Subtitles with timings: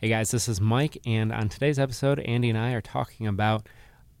[0.00, 3.68] Hey guys, this is Mike, and on today's episode, Andy and I are talking about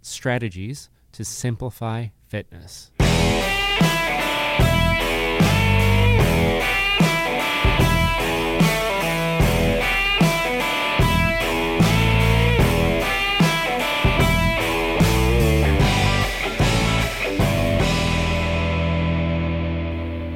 [0.02, 2.90] strategies to simplify fitness.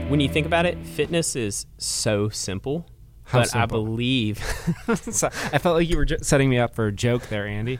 [0.09, 2.87] When you think about it, fitness is so simple.
[3.33, 4.39] How but I believe
[5.11, 7.79] so I felt like you were setting me up for a joke there, Andy.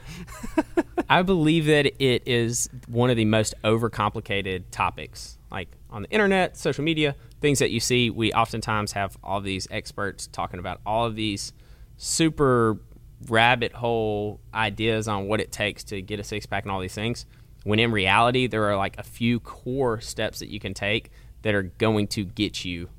[1.09, 5.37] I believe that it is one of the most overcomplicated topics.
[5.51, 9.67] Like on the internet, social media, things that you see, we oftentimes have all these
[9.69, 11.53] experts talking about all of these
[11.97, 12.79] super
[13.27, 16.95] rabbit hole ideas on what it takes to get a six pack and all these
[16.95, 17.27] things.
[17.63, 21.11] When in reality, there are like a few core steps that you can take
[21.43, 22.89] that are going to get you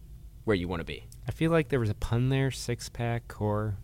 [0.44, 1.04] where you want to be.
[1.26, 3.76] I feel like there was a pun there, six pack core.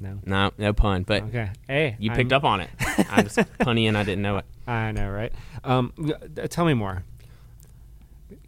[0.00, 0.18] No.
[0.26, 1.50] No, no pun, but Okay.
[1.68, 2.70] Hey, you I'm- picked up on it.
[3.10, 4.44] I was punny and I didn't know it.
[4.66, 5.32] I know, right?
[5.64, 5.92] Um,
[6.38, 7.04] uh, tell me more.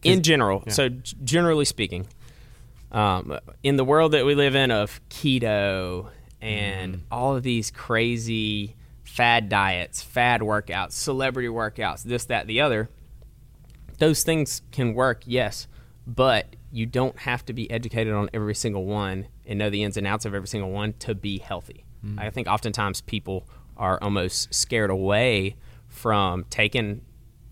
[0.03, 0.63] in general.
[0.67, 0.73] yeah.
[0.73, 2.07] So generally speaking,
[2.93, 6.09] um, in the world that we live in of keto
[6.41, 12.89] and all of these crazy fad diets, fad workouts, celebrity workouts, this, that, the other,
[13.99, 15.67] those things can work, yes,
[16.07, 19.97] but you don't have to be educated on every single one and know the ins
[19.97, 21.85] and outs of every single one to be healthy.
[22.19, 23.47] I think oftentimes people
[23.79, 27.01] are almost scared away from taking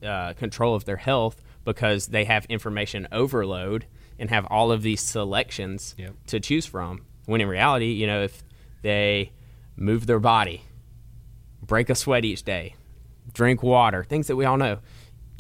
[0.04, 3.86] uh, control of their health because they have information overload
[4.18, 6.14] and have all of these selections Yep.
[6.26, 7.06] to choose from.
[7.26, 8.42] When in reality, you know, if
[8.82, 9.32] they
[9.76, 10.64] move their body,
[11.62, 12.74] break a sweat each day,
[13.32, 14.80] drink water, things that we all know,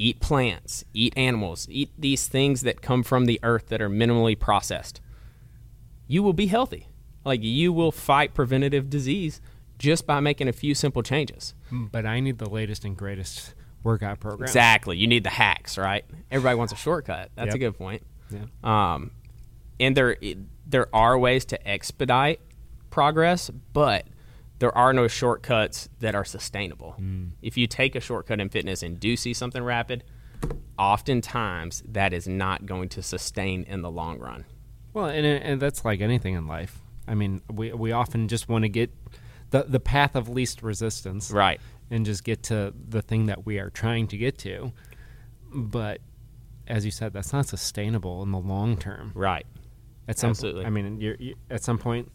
[0.02, 4.36] eat plants, eat animals, eat these things that come from the earth that are minimally
[4.38, 5.00] processed,
[6.08, 6.88] you will be healthy.
[7.24, 9.40] Like you will fight preventative disease
[9.78, 11.54] just by making a few simple changes.
[11.70, 14.44] But I need the latest and greatest workout program.
[14.48, 14.96] Exactly.
[14.96, 16.04] You need the hacks, right?
[16.32, 17.30] Everybody wants a shortcut.
[17.36, 17.54] That's Yep.
[17.54, 18.02] a good point.
[18.30, 18.44] Yeah.
[18.64, 19.12] Um,
[19.78, 20.16] and there
[20.66, 22.40] there are ways to expedite
[22.90, 24.06] progress, but
[24.62, 26.94] there are no shortcuts that are sustainable.
[27.00, 27.32] Mm.
[27.42, 30.04] If you take a shortcut in fitness and do see something rapid,
[30.78, 34.44] oftentimes that is not going to sustain in the long run.
[34.94, 36.78] Well, and uh, and that's like anything in life.
[37.08, 38.92] I mean, we we often just want to get
[39.50, 41.60] the the path of least resistance, Right.
[41.90, 44.72] and just get to the thing that we are trying to get to.
[45.52, 46.00] But
[46.68, 49.10] as you said, that's not sustainable in the long term.
[49.16, 49.44] Right.
[50.06, 50.66] At some, Absolutely.
[50.66, 52.12] I mean, you're, you, at some point,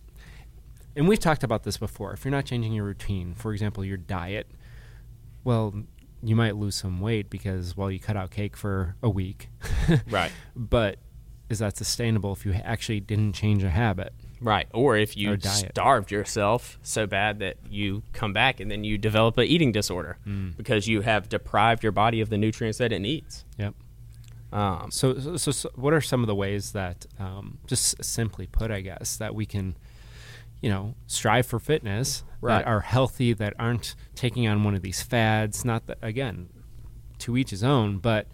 [0.98, 2.12] and we've talked about this before.
[2.14, 4.48] If you're not changing your routine, for example, your diet,
[5.46, 5.74] well,
[6.22, 9.50] you might lose some weight because well, you cut out cake for a week,
[10.10, 10.32] Right.
[10.56, 10.98] but
[11.50, 14.12] is that sustainable if you actually didn't change a habit?
[14.42, 14.68] Right.
[14.74, 15.72] Or if you diet.
[15.74, 20.18] starved yourself so bad that you come back and then you develop a eating disorder
[20.58, 23.46] because you have deprived your body of the nutrients that it needs.
[23.58, 23.74] Yep.
[24.52, 28.46] Um, So, so, so, so what are some of the ways that, um, just simply
[28.48, 29.76] put, I guess, that we can,
[30.62, 32.60] you know, strive for fitness Right.
[32.60, 35.66] that are healthy, that aren't taking on one of these fads?
[35.66, 36.50] Not that, again,
[37.20, 38.28] to each his own, but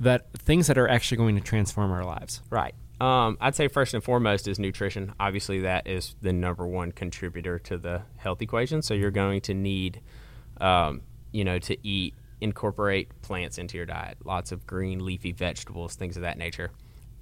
[0.00, 2.40] that things that are actually going to transform our lives.
[2.50, 2.74] Right.
[3.00, 5.12] Um, I'd say first and foremost is nutrition.
[5.20, 8.82] Obviously, that is the number one contributor to the health equation.
[8.82, 10.00] So you're going to need,
[10.60, 11.02] um,
[11.32, 16.16] you know, to eat, incorporate plants into your diet, lots of green leafy vegetables, things
[16.16, 16.70] of that nature,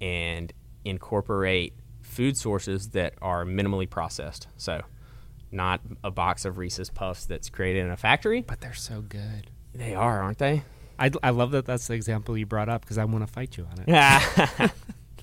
[0.01, 0.53] and
[0.85, 1.73] incorporate
[2.17, 4.47] food sources that are minimally processed.
[4.57, 4.81] So
[5.51, 8.41] not a box of Reese's Puffs that's created in a factory.
[8.41, 9.51] But they're so good.
[9.75, 10.63] They are, aren't they?
[10.97, 13.55] I, I love that that's the example you brought up because I want to fight
[13.55, 13.87] you on it.
[13.87, 14.69] Yeah.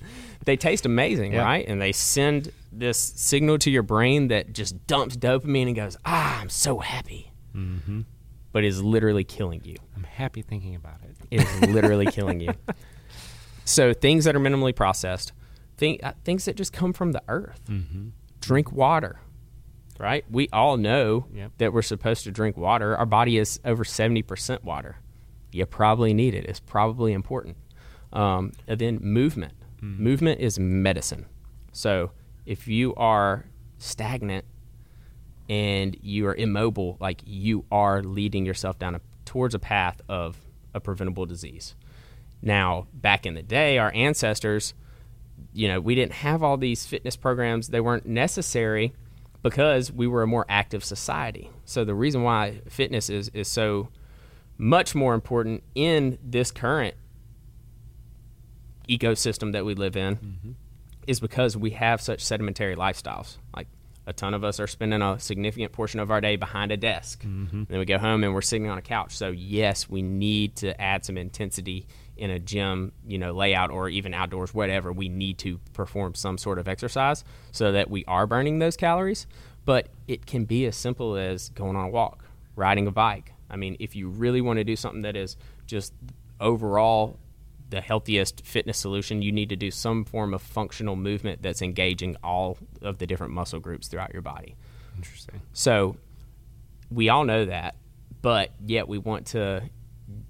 [0.45, 1.43] they taste amazing, Yeah.
[1.43, 1.67] right?
[1.67, 6.39] And they send this signal to your brain that just dumps dopamine and goes, "Ah,
[6.39, 8.01] I'm so happy," mm-hmm.
[8.53, 9.75] but is literally killing you.
[9.97, 11.17] I'm happy thinking about it.
[11.29, 12.53] It is literally killing you.
[13.65, 15.33] So things that are minimally processed,
[15.77, 17.61] thing, uh, things that just come from the earth.
[17.69, 18.09] Mm-hmm.
[18.41, 19.19] Drink water,
[19.99, 20.23] right?
[20.29, 21.51] We all know Yep.
[21.57, 22.95] that we're supposed to drink water.
[22.95, 24.97] Our body is over seventy percent water.
[25.51, 26.45] You probably need it.
[26.45, 27.57] It's probably important.
[28.13, 29.53] Um, and then movement.
[29.81, 31.25] Movement is medicine.
[31.71, 32.11] So
[32.45, 33.45] if you are
[33.77, 34.45] stagnant
[35.47, 40.37] and you are immobile, like you are leading yourself down a, towards a path of
[40.73, 41.75] a preventable disease.
[42.41, 44.73] Now, back in the day, our ancestors,
[45.55, 47.69] you know, we didn't have all these fitness programs.
[47.69, 48.93] They weren't necessary
[49.41, 51.49] because we were a more active society.
[51.63, 53.87] So the reason why fitness is, is so
[54.57, 56.95] much more important in this current
[58.89, 60.51] ecosystem that we live in mm-hmm.
[61.07, 63.37] is because we have such sedimentary lifestyles.
[63.55, 63.67] Like
[64.07, 67.23] A ton of us are spending a significant portion of our day behind a desk.
[67.23, 67.63] Mm-hmm.
[67.67, 69.17] Then we go home and we're sitting on a couch.
[69.17, 73.89] So yes, we need to add some intensity in a gym, you know, layout or
[73.89, 74.91] even outdoors, whatever.
[74.91, 79.25] We need to perform some sort of exercise so that we are burning those calories.
[79.65, 82.23] But it can be as simple as going on a walk,
[82.55, 83.33] riding a bike.
[83.49, 85.35] I mean, if you really want to do something that is
[85.65, 85.93] just
[86.39, 87.17] overall
[87.69, 92.15] the healthiest fitness solution, you need to do some form of functional movement that's engaging
[92.23, 94.55] all of the different muscle groups throughout your body.
[94.95, 95.41] Interesting.
[95.53, 95.97] So
[96.91, 97.75] we all know that,
[98.21, 99.63] but yet we want to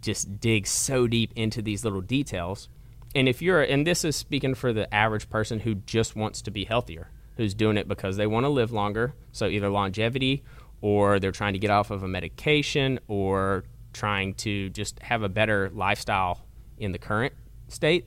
[0.02, 2.70] just dig so deep into these little details.
[3.14, 6.52] And if you're, and this is speaking for the average person who just wants to
[6.52, 10.44] be healthier, who's doing it because they want to live longer, so either longevity
[10.82, 15.30] or they're trying to get off of a medication or trying to just have a
[15.30, 16.46] better lifestyle
[16.78, 17.34] in the current
[17.68, 18.06] state.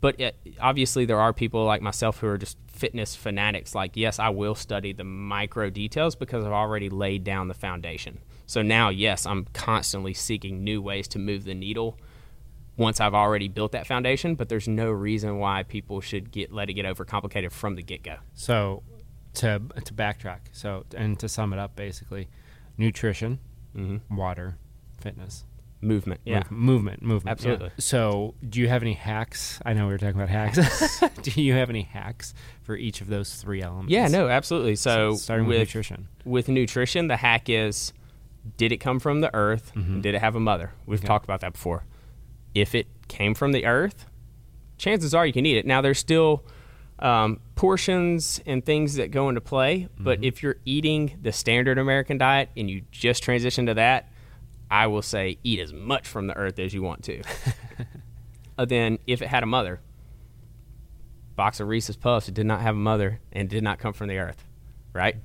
[0.00, 3.74] But it, obviously, there are people like myself who are just fitness fanatics.
[3.74, 8.20] Like, yes, I will study the micro details because I've already laid down the foundation.
[8.46, 11.98] So now, yes, I'm constantly seeking new ways to move the needle
[12.76, 14.34] once I've already built that foundation.
[14.34, 18.02] But there's no reason why people should get let it get overcomplicated from the get
[18.02, 18.16] go.
[18.34, 18.82] So,
[19.34, 22.28] to to backtrack, so and to sum it up, basically,
[22.76, 23.38] nutrition,
[23.74, 24.16] mm-hmm.
[24.16, 24.56] water,
[25.00, 25.44] fitness,
[25.80, 26.42] Movement, yeah.
[26.50, 27.24] Move- movement, movement.
[27.26, 27.32] yeah.
[27.52, 27.70] Absolutely.
[27.78, 29.60] So, do you have any hacks?
[29.64, 31.00] I know we were talking about hacks.
[31.22, 33.92] do you have any hacks for each of those three elements?
[33.92, 34.74] Yeah, no, absolutely.
[34.76, 36.08] So, starting with, with nutrition.
[36.24, 37.92] with nutrition, the hack is
[38.56, 39.72] did it come from the earth?
[39.76, 40.00] Mm-hmm.
[40.00, 40.72] Did it have a mother?
[40.86, 41.84] We've talked about that before.
[42.54, 44.06] If it came from the earth,
[44.78, 45.66] chances are you can eat it.
[45.66, 46.44] Now, there's still
[46.98, 50.04] um, portions and things that go into play, Mm-hmm.
[50.04, 54.10] but if you're eating the standard American diet and you just transition to that,
[54.70, 57.22] I will say eat as much from the earth as you want to.
[58.66, 59.80] then, if it had a mother,
[61.36, 64.08] box of Reese's Puffs, it did not have a mother and did not come from
[64.08, 64.44] the earth,
[64.92, 65.16] right?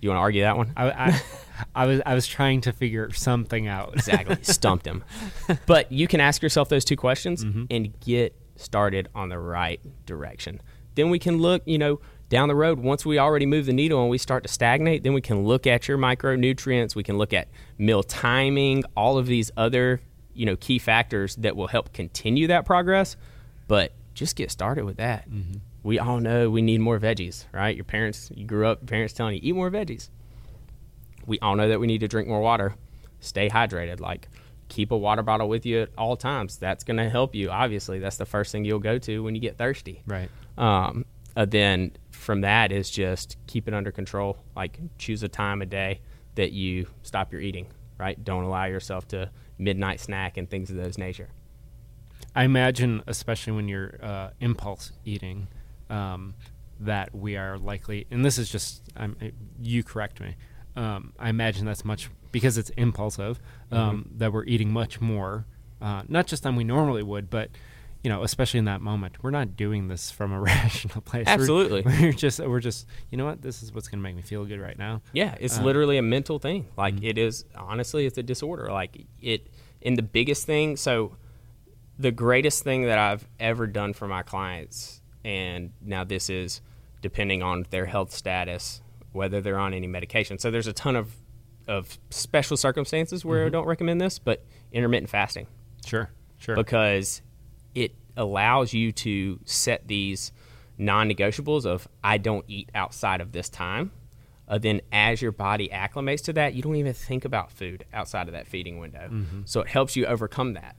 [0.00, 0.72] You want to argue that one?
[0.76, 1.22] I, I,
[1.74, 3.94] I was I was trying to figure something out.
[3.94, 4.36] Exactly.
[4.42, 5.04] Stumped him.
[5.66, 7.64] But you can ask yourself those two questions mm-hmm.
[7.70, 10.60] and get started on the right direction.
[10.94, 12.00] Then we can look, you know,
[12.32, 15.12] down the road, once we already move the needle and we start to stagnate, then
[15.12, 16.96] we can look at your micronutrients.
[16.96, 17.46] We can look at
[17.78, 20.00] meal timing, all of these other,
[20.34, 23.16] you know, key factors that will help continue that progress.
[23.68, 25.28] But just get started with that.
[25.84, 27.76] We all know we need more veggies, right?
[27.76, 30.08] Your parents, you grew up, parents telling you, eat more veggies
[31.26, 32.74] we all know that we need to drink more water.
[33.20, 34.00] Stay hydrated.
[34.00, 34.28] Like
[34.68, 36.56] keep a water bottle with you at all times.
[36.56, 37.50] That's going to help you.
[37.50, 40.02] Obviously, that's the first thing you'll go to when you get thirsty.
[40.06, 40.30] Right.
[40.56, 41.04] Um,
[41.36, 44.38] uh, then from that is just keep it under control.
[44.56, 46.00] Like choose a time a day
[46.36, 47.66] that you stop your eating.
[47.98, 48.22] Right.
[48.24, 51.28] Don't allow yourself to midnight snack and things of those nature.
[52.34, 55.48] I imagine, especially when you're uh, impulse eating,
[55.90, 56.34] um,
[56.80, 59.16] that we are likely, and this is just, I'm,
[59.60, 60.36] you correct me.
[60.74, 63.38] Um, I imagine that's much because it's impulsive.
[63.70, 65.46] Um, That we're eating much more,
[65.80, 67.50] uh, not just than we normally would, but
[68.02, 71.26] you know, especially in that moment, we're not doing this from a rational place.
[71.26, 71.82] We're- Absolutely.
[72.00, 73.42] we're, just, we're just, you know what?
[73.42, 75.02] This is what's going to make me feel good right now.
[75.12, 76.66] Yeah, it's Uh, literally a mental thing.
[76.76, 78.70] Like it is honestly, it's a disorder.
[78.72, 79.46] Like it,
[79.82, 80.76] and the biggest thing.
[80.76, 81.16] So,
[81.98, 86.60] the greatest thing that I've ever done for my clients, and now this is
[87.02, 88.80] depending on their health status,
[89.12, 90.38] whether they're on any medication.
[90.38, 91.14] So there's a ton of
[91.68, 95.46] of special circumstances where I don't recommend this, but intermittent fasting
[95.86, 96.56] Sure, sure.
[96.56, 97.22] because
[98.16, 100.32] allows you to set these
[100.78, 103.92] non-negotiables of I don't eat outside of this time.
[104.48, 108.28] Uh, then as your body acclimates to that, you don't even think about food outside
[108.28, 109.08] of that feeding window.
[109.44, 110.76] So it helps you overcome that.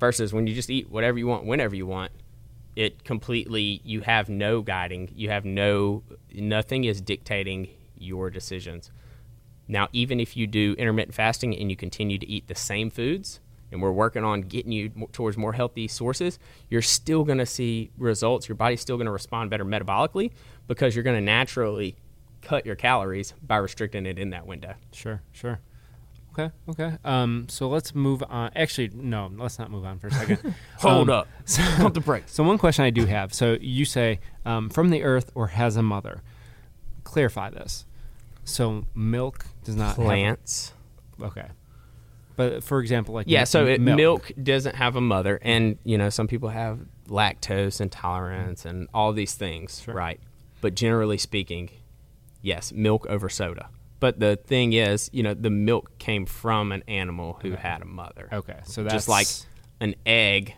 [0.00, 2.12] Versus when you just eat whatever you want whenever you want,
[2.74, 6.02] it completely you have no guiding, you have no
[6.34, 8.90] nothing is dictating your decisions.
[9.68, 13.40] Now, even if you do intermittent fasting and you continue to eat the same foods,
[13.72, 16.38] and we're working on getting you towards more healthy sources,
[16.70, 18.48] you're still going to see results.
[18.48, 20.30] Your body's still going to respond better metabolically
[20.68, 21.96] because you're going to naturally
[22.42, 24.74] cut your calories by restricting it in that window.
[24.92, 25.58] Sure, sure.
[26.38, 26.98] Okay, okay.
[27.02, 28.50] Um, so let's move on.
[28.54, 30.54] Actually, no, let's not move on for a second.
[30.80, 31.28] Hold Um, up.
[31.78, 32.32] Pump the brakes.
[32.34, 33.32] So one question I do have.
[33.32, 36.20] So you say um, from the earth or has a mother.
[37.04, 37.86] Clarify this.
[38.44, 40.72] So milk does not have Plants.
[41.22, 41.46] okay.
[42.36, 43.96] But for example, like Yeah, mi- so it, milk.
[43.96, 44.32] milk.
[44.42, 49.34] doesn't have a mother, and you know some people have lactose intolerance and all these
[49.34, 49.94] things, Sure.
[49.94, 50.20] right?
[50.60, 51.70] But generally speaking,
[52.42, 53.68] yes, milk over soda.
[54.00, 57.86] But the thing is, you know, the milk came from an animal who had a
[57.86, 58.28] mother.
[58.32, 59.26] Okay, so that's just like
[59.80, 60.54] an egg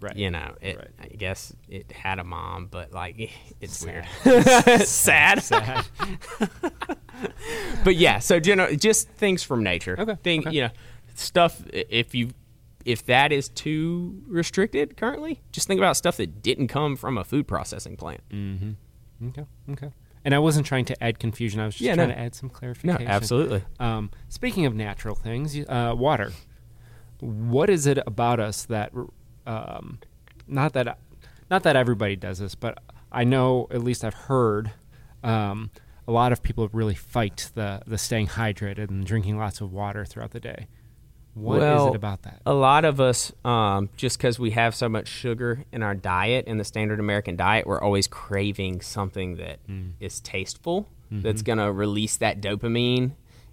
[0.00, 0.16] Right.
[0.16, 0.90] You know, it, Right.
[1.00, 3.30] I guess it had a mom, but like
[3.62, 4.06] it's Sad.
[4.24, 4.46] weird.
[4.86, 5.42] Sad.
[5.42, 5.86] Sad.
[7.84, 9.96] but yeah, so you know, just things from nature.
[9.98, 10.50] Okay, Thing, okay.
[10.56, 10.70] you know,
[11.14, 11.62] stuff.
[11.72, 12.30] If you,
[12.84, 17.24] if that is too restricted currently, just think about stuff that didn't come from a
[17.24, 18.20] food processing plant.
[19.28, 19.44] Okay.
[19.70, 19.90] Okay.
[20.24, 21.60] And I wasn't trying to add confusion.
[21.60, 22.14] I was just Yeah, trying no.
[22.14, 23.04] to add some clarification.
[23.04, 23.62] No, absolutely.
[23.78, 26.32] Um, speaking of natural things, uh, water.
[27.20, 28.92] What is it about us that,
[29.46, 29.98] um,
[30.46, 30.98] not that,
[31.50, 32.78] not that everybody does this, but
[33.12, 34.72] I know at least I've heard
[35.22, 35.70] um,
[36.06, 40.04] a lot of people really fight the the staying hydrated and drinking lots of water
[40.04, 40.66] throughout the day.
[41.34, 42.42] What is Well, it about that?
[42.46, 46.46] A lot of us, um, just because we have so much sugar in our diet,
[46.46, 49.58] in the standard American diet, we're always craving something that
[49.98, 53.12] is tasteful, that's going to release that dopamine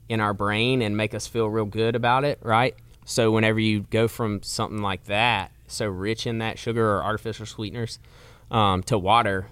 [0.09, 2.75] in our brain and make us feel real good about it, right?
[3.05, 7.45] So whenever you go from something like that, so rich in that sugar or artificial
[7.47, 7.97] sweeteners,
[8.51, 9.47] um, to water,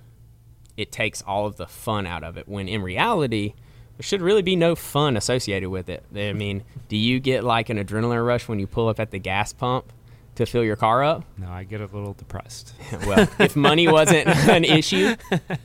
[0.79, 2.47] it takes all of the fun out of it.
[2.47, 3.53] When in reality,
[3.97, 6.05] there should really be no fun associated with it.
[6.15, 9.19] I mean, do you get like an adrenaline rush when you pull up at the
[9.19, 9.91] gas pump
[10.35, 11.25] to fill your car up?
[11.37, 12.73] no, I get a little depressed.
[13.05, 15.17] Well, if money wasn't an issue,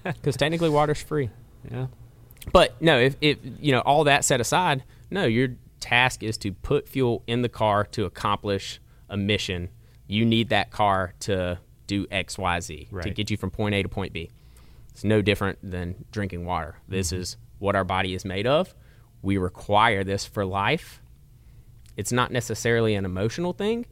[0.02, 1.30] because technically water's free.
[1.70, 1.86] Yeah.
[2.52, 6.50] But no, if, if you know all that set aside, no, your task is to
[6.50, 9.68] put fuel in the car to accomplish a mission.
[10.08, 13.82] You need that car to do X, Y, Z to get you from point A
[13.84, 14.30] to point B.
[14.94, 16.76] It's no different than drinking water.
[16.88, 18.74] This is what our body is made of.
[19.22, 21.02] We require this for life.
[21.96, 23.86] It's not necessarily an emotional thing.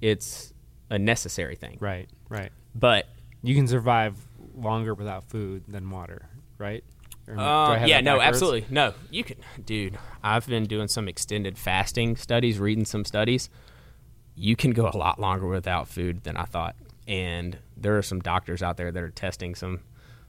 [0.00, 0.52] It's
[0.90, 1.76] a necessary thing.
[1.80, 2.08] Right.
[2.28, 2.50] Right.
[2.74, 3.06] But
[3.42, 4.16] You can survive
[4.56, 6.82] longer without food than water, right?
[7.28, 8.66] Or do I Uh, yeah, no, absolutely.
[8.68, 9.96] No, you can, dude.
[10.24, 13.48] I've been doing some extended fasting studies, reading some studies.
[14.34, 16.74] You can go a lot longer without food than I thought,
[17.06, 19.80] and there are some doctors out there that are testing some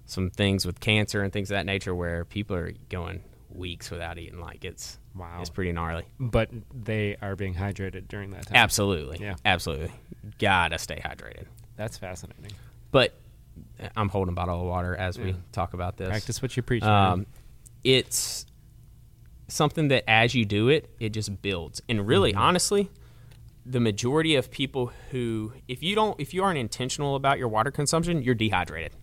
[0.10, 4.18] some things with cancer and things of that nature where people are going weeks without
[4.18, 4.40] eating.
[4.40, 5.40] Like it's Wow.
[5.42, 6.06] it's pretty gnarly.
[6.20, 8.56] But they are being hydrated during that time.
[8.56, 9.36] Absolutely, Yeah.
[9.46, 9.92] absolutely.
[10.38, 11.46] Gotta stay hydrated.
[11.76, 12.52] That's fascinating.
[12.92, 13.14] But
[13.96, 16.08] I'm holding a bottle of water as we talk about this.
[16.10, 16.84] Practice what you preach.
[16.84, 17.26] um,
[17.84, 18.46] it's
[19.48, 21.82] something that as you do it, it just builds.
[21.90, 22.42] And really, Mm-hmm.
[22.42, 22.90] honestly,
[23.66, 27.72] the majority of people who, if you don't, if you aren't intentional about your water
[27.72, 28.94] consumption, you're dehydrated.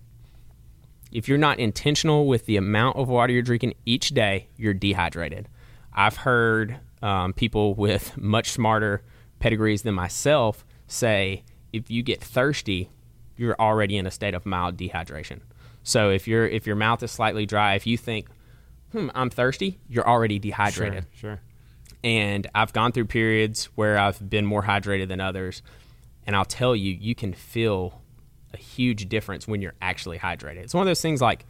[1.16, 5.48] If you're not intentional with the amount of water you're drinking each day, you're dehydrated.
[5.94, 9.02] I've heard um, people with much smarter
[9.38, 11.42] pedigrees than myself say
[11.72, 12.90] if you get thirsty,
[13.34, 15.40] you're already in a state of mild dehydration.
[15.82, 18.28] So if you're if your mouth is slightly dry, if you think,
[18.92, 21.30] "Hmm, I'm thirsty," you're already dehydrated Sure.
[21.30, 21.40] Sure.
[22.04, 25.62] and I've gone through periods where I've been more hydrated than others.
[26.26, 28.02] And I'll tell you, you can feel
[28.54, 30.58] a huge difference when you're actually hydrated.
[30.58, 31.46] It's one of those things like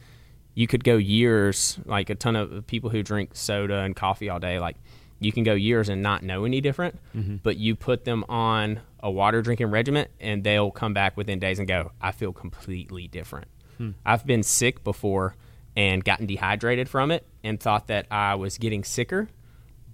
[0.55, 4.39] you could go years, like a ton of people who drink soda and coffee all
[4.39, 4.77] day, like
[5.19, 7.37] you can go years and not know any different, mm-hmm.
[7.43, 11.59] but you put them on a water drinking regimen and they'll come back within days
[11.59, 13.49] and go, I feel completely different.
[13.77, 13.91] Hmm.
[14.05, 15.37] I've been sick before
[15.77, 19.29] and gotten dehydrated from it and thought that I was getting sicker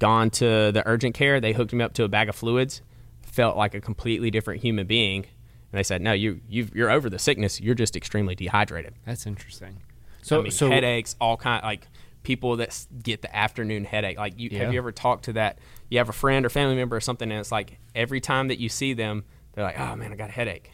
[0.03, 1.41] gone to the urgent care.
[1.41, 2.83] They hooked me up to a bag of fluids.
[3.23, 5.27] Felt like a completely different human being.
[5.73, 7.61] And they said, "No, you you've, you're over the sickness.
[7.61, 9.79] You're just extremely dehydrated." That's interesting.
[10.21, 11.89] So So, I mean, so headaches, all kind like
[12.23, 14.17] people that get the afternoon headache.
[14.19, 14.61] Like, you Yeah.
[14.61, 15.59] have you ever talked to that?
[15.89, 18.59] You have a friend or family member or something, and it's like every time that
[18.61, 19.25] you see them,
[19.55, 20.71] they're like, "Oh man, I got a headache."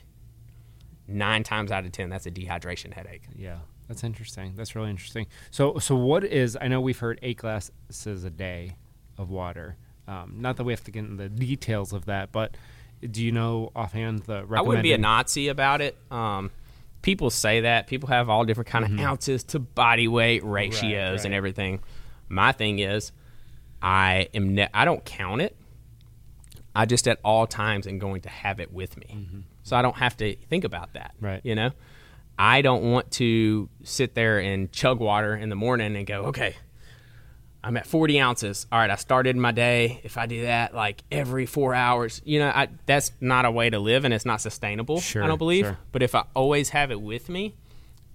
[1.06, 3.22] Nine times out of ten, that's a dehydration headache.
[3.34, 4.52] Yeah, that's interesting.
[4.56, 5.26] That's really interesting.
[5.50, 6.58] So, so what is?
[6.60, 8.76] I know we've heard eight glasses a day
[9.16, 9.76] of water.
[10.06, 12.56] Um, not that we have to get into the details of that, but
[13.00, 14.58] do you know offhand the recommended?
[14.58, 15.96] I wouldn't be a Nazi about it.
[16.10, 16.50] Um,
[17.02, 21.32] people say that people have all different kind of ounces to body weight ratios and
[21.32, 21.36] right.
[21.36, 21.80] everything.
[22.28, 23.12] My thing is,
[23.80, 25.56] I am ne- I don't count it.
[26.74, 29.26] I just at all times am going to have it with me,
[29.62, 31.14] so I don't have to think about that.
[31.20, 31.40] Right.
[31.42, 31.70] You know,
[32.38, 36.54] I don't want to sit there and chug water in the morning and go, okay,
[37.68, 38.66] I'm at 40 ounces.
[38.72, 40.00] All right, I started my day.
[40.02, 43.68] If I do that like every four hours, you know, I, that's not a way
[43.68, 45.00] to live and it's not sustainable.
[45.00, 45.66] Sure, I don't believe.
[45.66, 45.78] sure.
[45.92, 47.56] But if I always have it with me,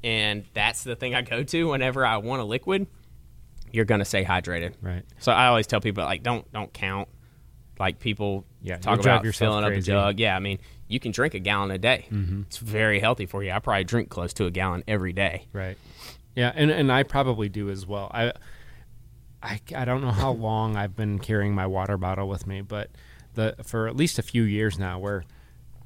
[0.03, 2.87] and that's the thing I go to whenever I want a liquid,
[3.71, 4.73] you're gonna stay hydrated.
[4.81, 5.03] Right.
[5.19, 7.07] So I always tell people like, don't don't count.
[7.79, 10.19] Like people Yeah, talk about filling up a jug.
[10.19, 10.57] Yeah, I mean,
[10.87, 12.07] you can drink a gallon a day.
[12.11, 12.41] Mm-hmm.
[12.47, 13.51] It's very healthy for you.
[13.51, 15.45] I probably drink close to a gallon every day.
[15.53, 15.77] Right.
[16.35, 18.09] Yeah, and and I probably do as well.
[18.11, 18.33] I
[19.43, 22.89] I, I don't know how long I've been carrying my water bottle with me, but
[23.33, 25.23] the for at least a few years now where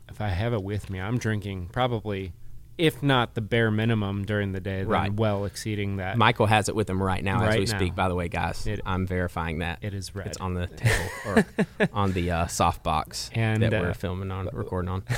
[0.09, 2.33] if I have it with me, I'm drinking probably,
[2.77, 5.11] if not the bare minimum during the day, then Right.
[5.13, 6.17] well exceeding that.
[6.17, 7.77] Michael has it with him right now as we now.
[7.77, 7.95] speak.
[7.95, 10.27] By the way, guys, It- I'm verifying that it is red.
[10.27, 11.45] it's on the table or
[11.91, 15.03] on the uh, soft box And, that uh, we're filming on, recording on.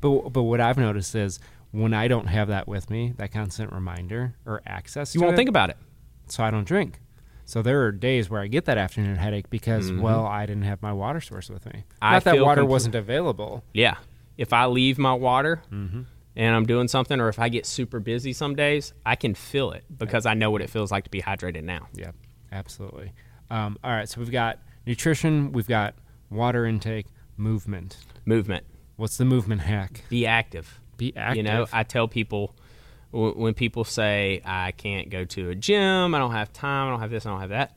[0.00, 1.40] But but what I've noticed is
[1.72, 5.36] when I don't have that with me, that constant reminder or access, You won't it,
[5.36, 5.76] think about it.
[6.28, 7.00] so I don't drink.
[7.50, 10.80] So there are days where I get that afternoon headache because well I didn't have
[10.82, 11.72] my water source with me.
[11.72, 11.98] Mm-hmm.
[12.00, 13.64] I Not that water compl- wasn't available.
[13.74, 13.96] Yeah.
[14.38, 16.02] If I leave my water Mm-hmm.
[16.36, 19.72] and I'm doing something, or if I get super busy some days, I can feel
[19.72, 21.88] it because I know what it feels like to be hydrated now.
[21.92, 22.12] Yeah,
[22.52, 23.12] absolutely.
[23.50, 25.96] Um, all right, so we've got nutrition, we've got
[26.30, 27.96] water intake, movement.
[28.24, 28.64] Movement.
[28.94, 30.04] What's the movement hack?
[30.08, 30.78] Be active.
[30.98, 31.36] Be active.
[31.38, 32.54] You know, I tell people
[33.12, 36.90] w- when people say I can't go to a gym, I don't have time, I
[36.90, 37.76] don't have this, I don't have that.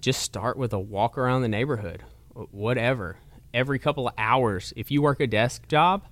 [0.00, 2.02] Just start with a walk around the neighborhood,
[2.50, 3.16] whatever.
[3.52, 6.02] Every couple of hours, if you work a desk job,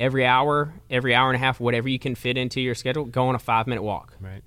[0.00, 3.28] every hour, every hour and a half, whatever you can fit into your schedule, go
[3.28, 4.14] on a five minute walk.
[4.20, 4.42] right,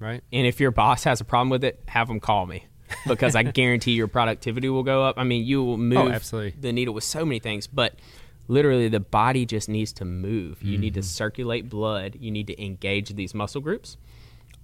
[0.00, 0.22] right.
[0.32, 2.66] And if your boss has a problem with it, have them call me
[3.06, 5.16] because I guarantee your productivity will go up.
[5.18, 6.60] I mean, you will oh, move Oh, absolutely.
[6.60, 7.94] the needle with so many things, but
[8.48, 10.62] literally the body just needs to move.
[10.62, 12.16] You need to circulate blood.
[12.20, 13.96] You need to engage these muscle groups.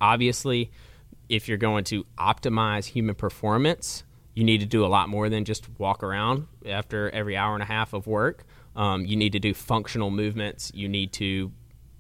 [0.01, 0.71] Obviously,
[1.29, 4.05] if you're going to optimize human performance,
[4.35, 7.63] you need to do a lot more than just walk around after every hour and
[7.63, 8.45] a half of work.
[8.77, 10.71] Um, you need to do functional movements.
[10.75, 11.53] You need to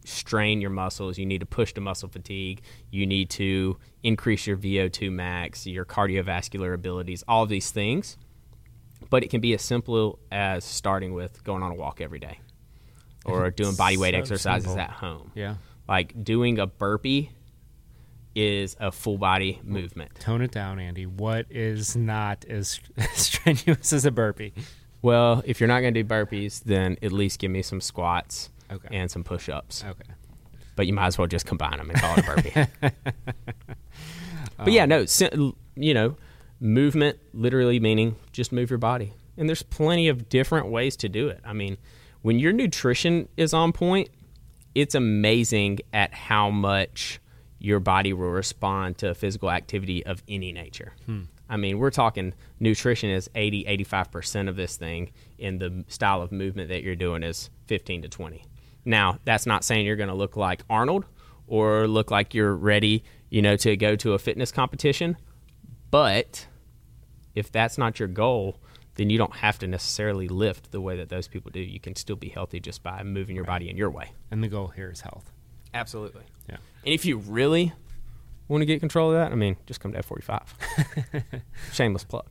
[0.05, 1.19] strain your muscles.
[1.19, 2.63] You need to push to muscle fatigue.
[2.91, 8.17] You need to increase your VO2 max, your cardiovascular abilities, all of these things.
[9.11, 12.41] But it can be as simple as starting with going on a walk every day
[13.25, 14.81] or doing body weight So exercises simple.
[14.81, 15.33] at home.
[15.35, 15.55] Yeah.
[15.89, 17.31] Like doing a burpee
[18.35, 20.15] is a full body movement.
[20.21, 21.07] Tone it down, Andy.
[21.07, 22.81] What is not as
[23.15, 24.53] strenuous as a burpee?
[25.01, 28.51] Well, if you're not going to do burpees, then at least give me some squats
[28.71, 28.89] Okay.
[28.91, 29.83] and some push ups.
[29.89, 30.13] Okay.
[30.77, 32.93] But you might as well just combine them and call it a burpee.
[34.59, 35.07] but yeah, no,
[35.77, 36.17] you know,
[36.61, 39.13] movement literally meaning just move your body.
[39.37, 41.41] And there's plenty of different ways to do it.
[41.45, 41.79] I mean,
[42.23, 44.09] when your nutrition is on point,
[44.75, 47.21] it's amazing at how much
[47.59, 50.93] your body will respond to physical activity of any nature.
[51.07, 51.23] Hmm.
[51.49, 56.31] I mean, we're talking nutrition is 80, 85% of this thing, and the style of
[56.31, 58.45] movement that you're doing is 15 to 20.
[58.85, 61.07] Now, that's not saying you're going to look like Arnold
[61.47, 65.17] or look like you're ready, you know, to go to a fitness competition,
[65.91, 66.47] but
[67.35, 68.61] if that's not your goal,
[68.97, 71.61] then you don't have to necessarily lift the way that those people do.
[71.61, 74.13] You can still be healthy just by moving your body in your way.
[74.31, 75.31] And the goal here is health.
[75.73, 76.25] Absolutely.
[76.49, 76.57] Yeah.
[76.85, 77.73] And if you really
[78.49, 81.43] want to get control of that, I mean, just come to F45.
[81.73, 82.27] Shameless plug.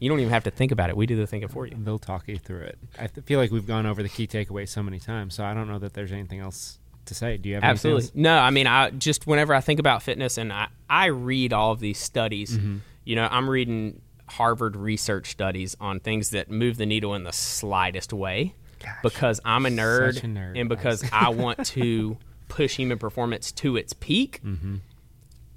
[0.00, 0.96] You don't even have to think about it.
[0.96, 1.76] We do the thinking for you.
[1.78, 2.78] They'll talk you through it.
[2.98, 5.68] I feel like we've gone over the key takeaways so many times, so I don't
[5.68, 6.78] know that there's anything else
[7.10, 7.36] to say.
[7.36, 8.10] Do you have Absolutely.
[8.14, 11.72] No, I mean, I just whenever I think about fitness and I, I read all
[11.72, 12.78] of these studies, Mm-hmm.
[13.04, 17.32] you know, I'm reading Harvard research studies on things that move the needle in the
[17.32, 18.54] slightest way
[19.02, 22.16] because I'm a nerd, a nerd, and because I want to
[22.48, 24.40] push human performance to its peak.
[24.44, 24.76] Mm-hmm.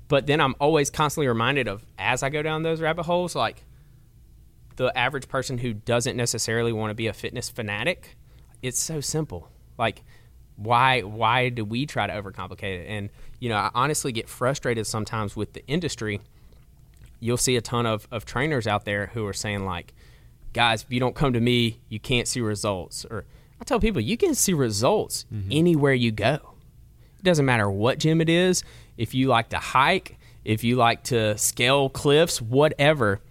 [0.09, 3.63] But then I'm always constantly reminded of as I go down those rabbit holes, like
[4.75, 8.15] the average person who doesn't necessarily want to be a fitness fanatic,
[8.61, 9.49] it's so simple.
[9.77, 10.03] Like
[10.55, 12.87] why why do we try to overcomplicate it?
[12.87, 16.21] And you know, I honestly get frustrated sometimes with the industry.
[17.19, 19.93] You'll see a ton of, of trainers out there who are saying like,
[20.51, 23.05] guys, if you don't come to me, you can't see results.
[23.09, 23.25] Or
[23.59, 25.49] I tell people you can see results mm-hmm.
[25.51, 26.35] anywhere you go.
[27.19, 28.63] It doesn't matter what gym it is.
[28.97, 33.21] If you like to hike, if you like to scale cliffs, whatever,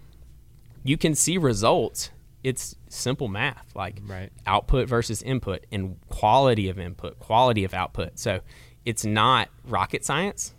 [0.83, 2.11] you can see results.
[2.43, 4.31] It's simple math, like Right.
[4.47, 8.19] output versus input and quality of input, quality of output.
[8.19, 8.41] So
[8.85, 10.55] it's not rocket science.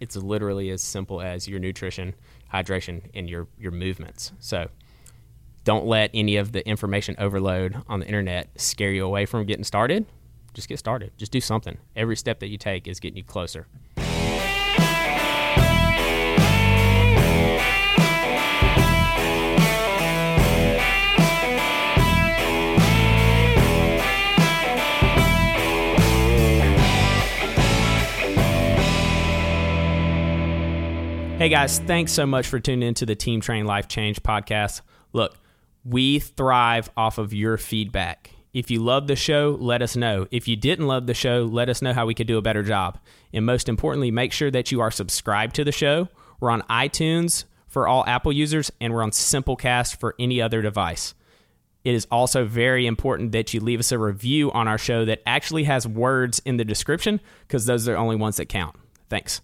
[0.00, 2.14] It's literally as simple as your nutrition,
[2.52, 4.32] hydration, and your, your movements.
[4.38, 4.68] So
[5.64, 9.64] don't let any of the information overload on the internet scare you away from getting
[9.64, 10.06] started.
[10.54, 11.12] Just get started.
[11.18, 11.76] Just do something.
[11.94, 13.66] Every step that you take is getting you closer.
[31.40, 34.82] Hey guys, thanks so much for tuning into the Team Train Life Change podcast.
[35.14, 35.38] Look,
[35.86, 38.32] we thrive off of your feedback.
[38.52, 40.26] If you love the show, let us know.
[40.30, 42.62] If you didn't love the show, let us know how we could do a better
[42.62, 42.98] job.
[43.32, 46.10] And most importantly, make sure that you are subscribed to the show.
[46.40, 51.14] We're on iTunes for all Apple users, and we're on Simplecast for any other device.
[51.84, 55.22] it is also very important that you leave us a review on our show that
[55.24, 58.76] actually has words in the description because those are the only ones that count.
[59.08, 59.40] Thanks.